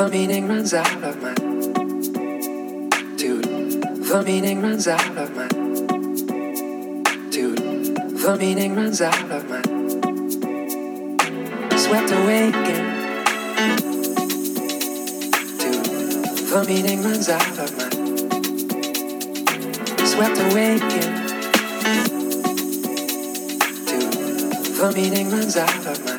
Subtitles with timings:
[0.00, 1.34] the meaning runs out of my.
[3.16, 5.46] Dude, the meaning runs out of my.
[7.28, 9.60] Dude, the meaning runs out of my.
[11.76, 12.86] Swept away again.
[15.60, 15.84] Dude,
[16.48, 17.90] the meaning runs out of my.
[20.06, 21.12] Swept away again.
[23.84, 24.12] Dude,
[24.80, 26.16] the meaning runs out of my.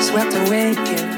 [0.00, 1.17] Swept away again.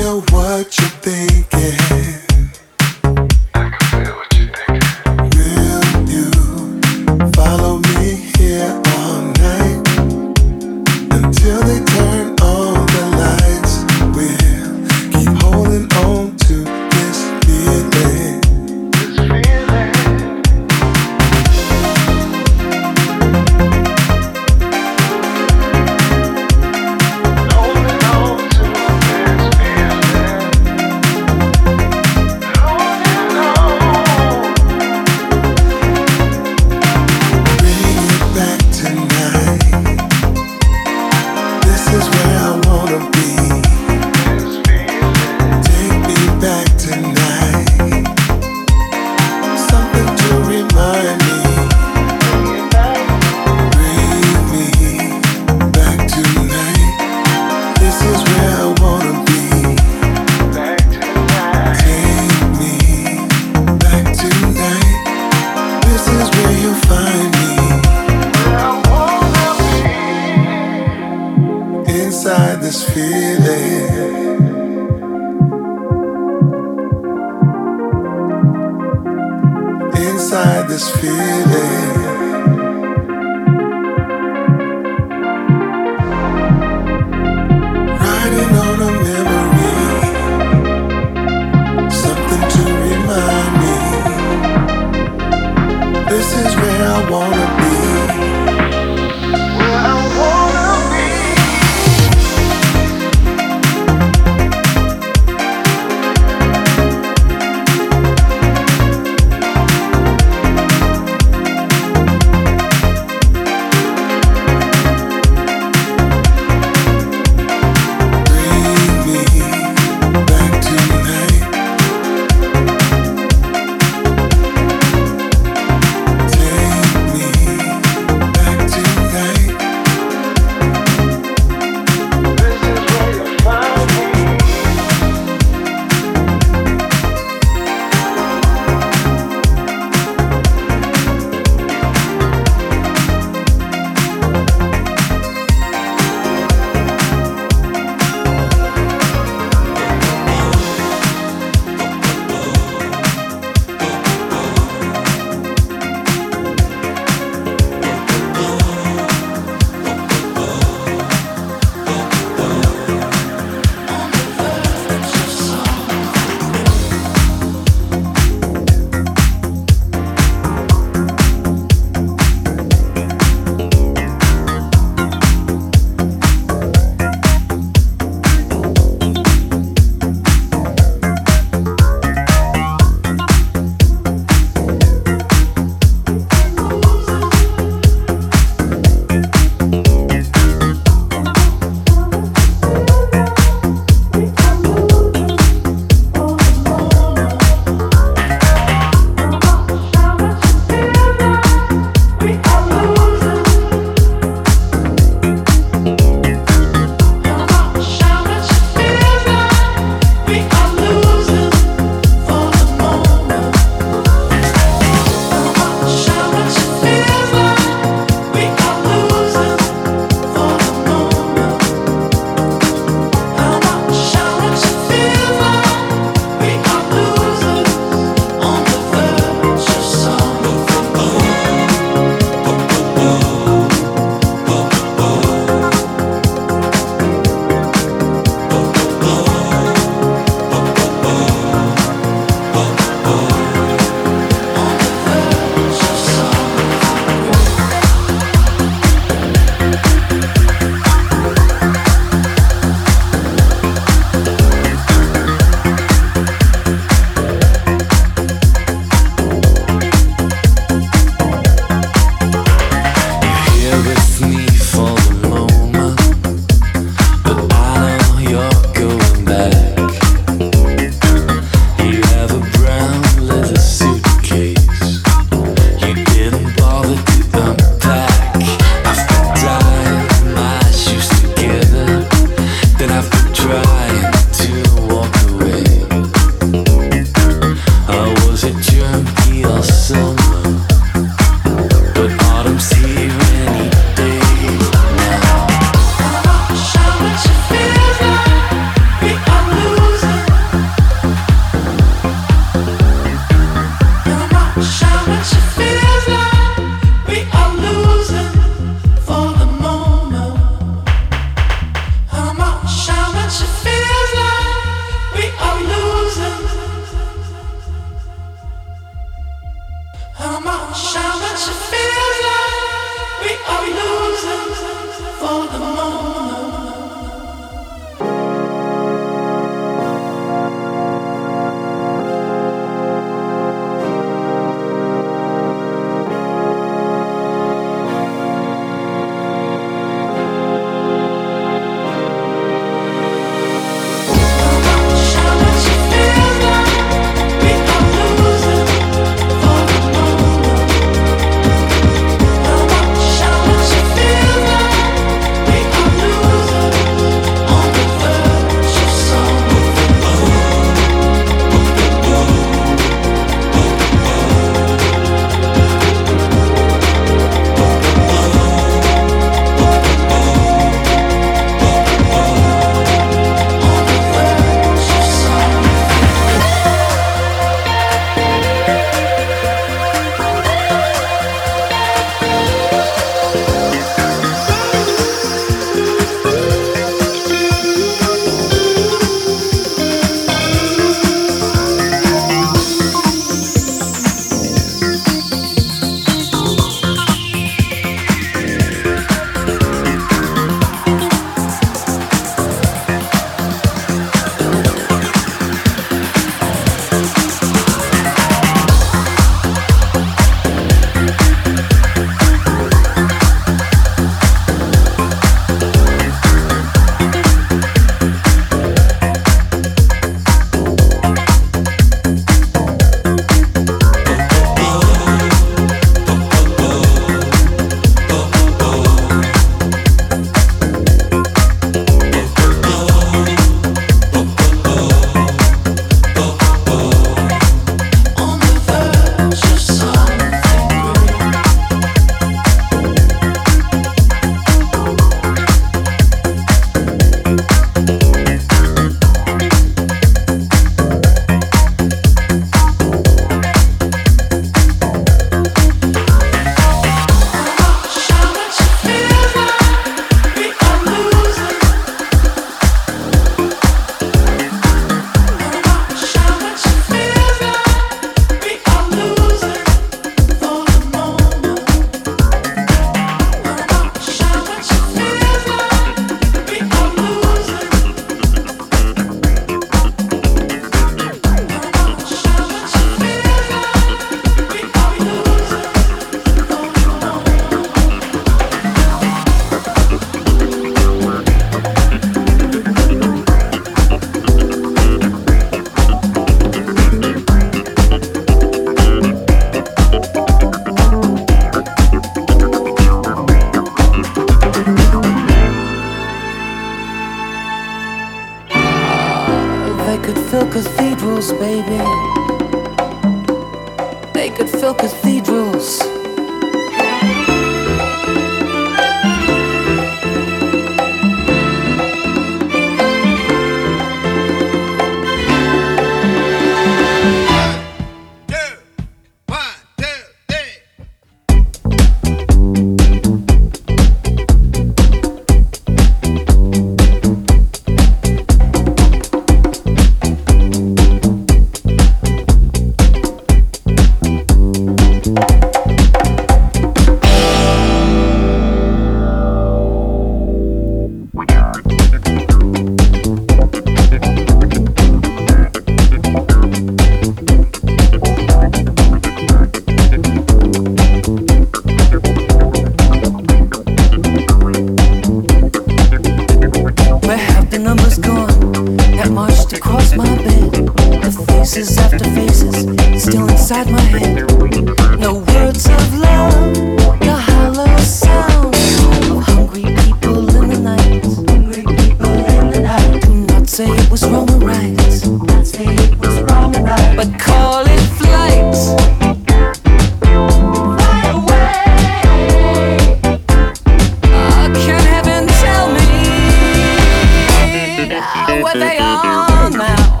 [598.62, 600.00] they are now.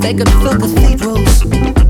[0.00, 1.89] They could fill cathedrals.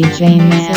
[0.00, 0.69] DJ Man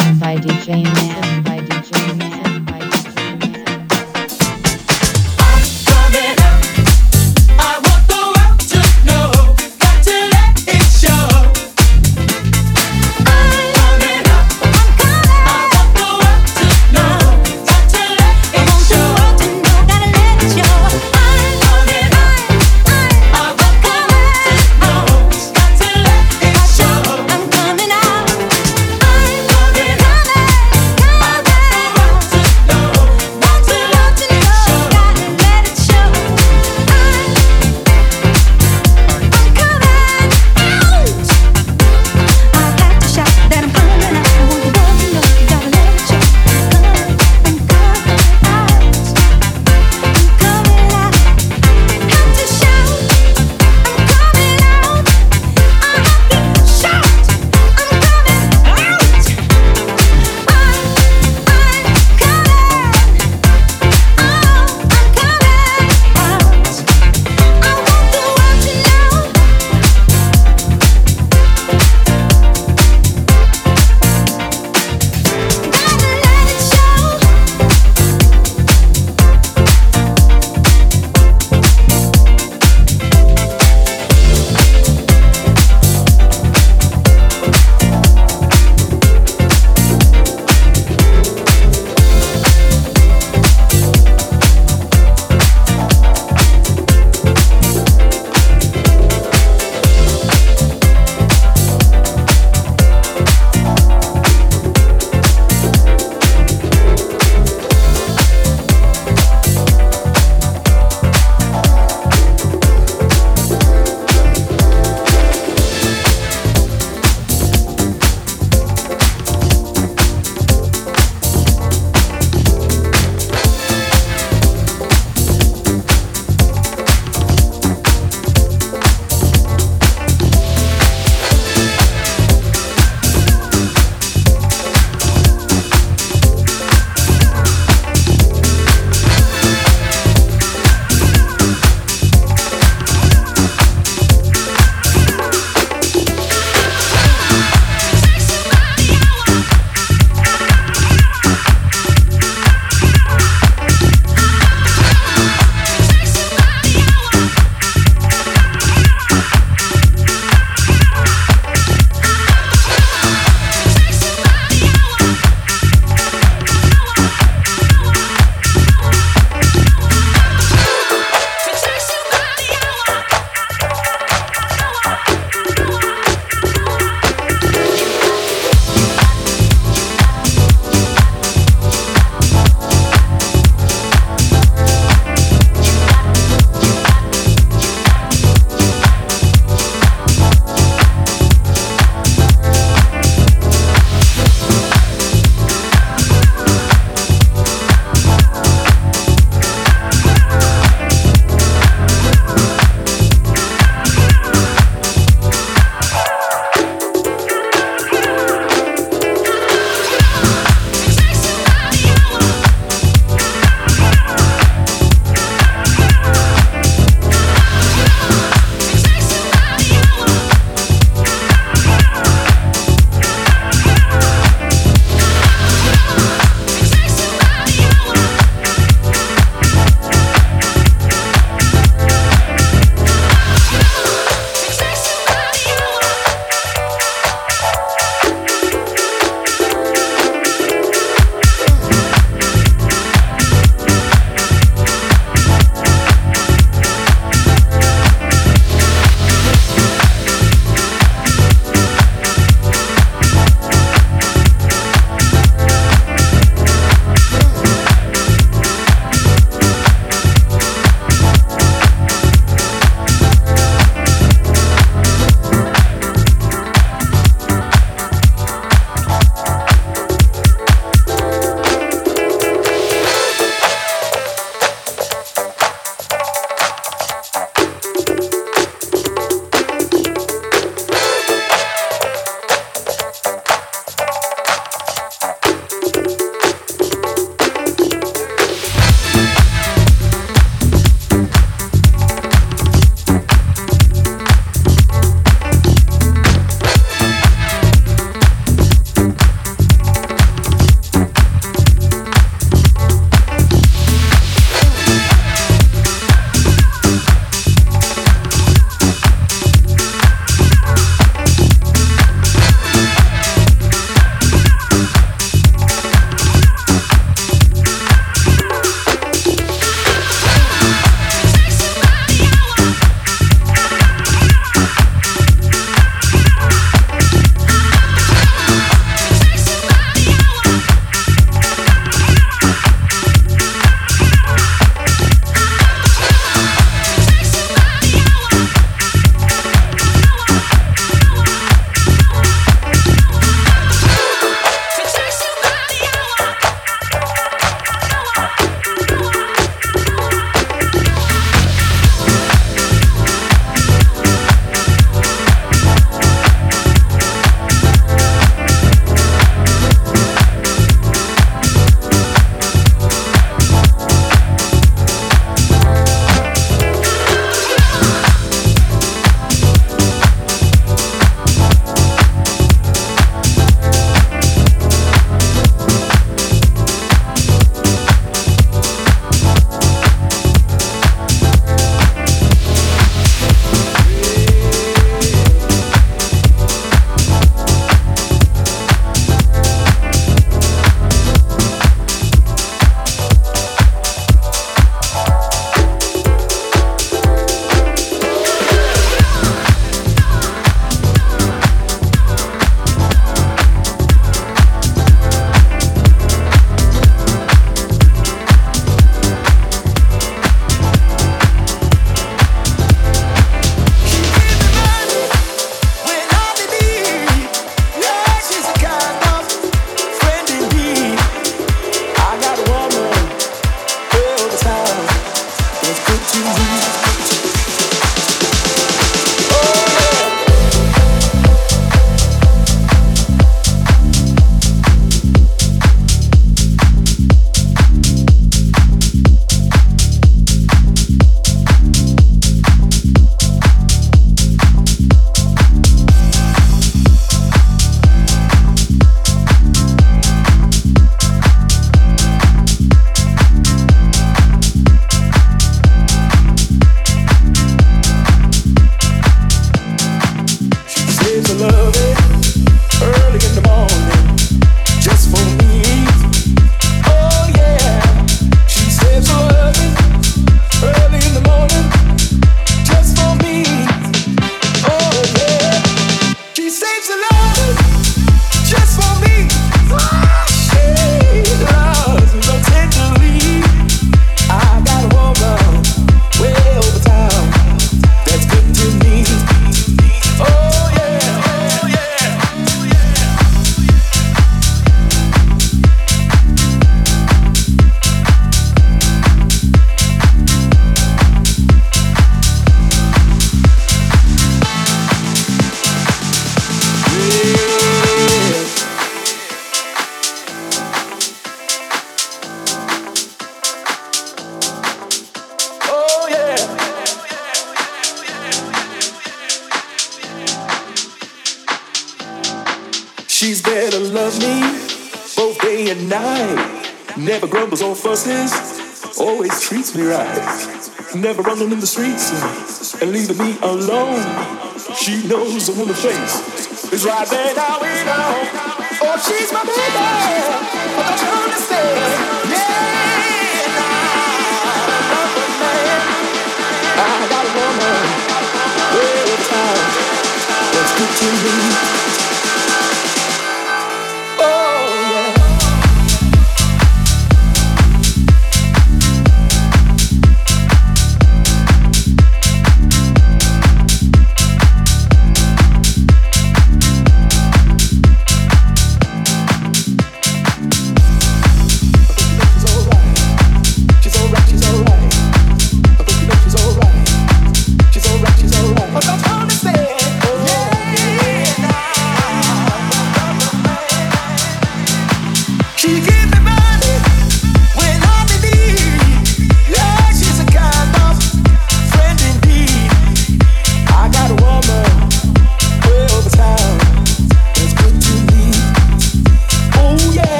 [539.25, 539.72] Oh, she's